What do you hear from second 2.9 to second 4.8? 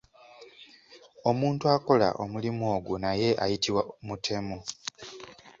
naye ayitibwa mutemu.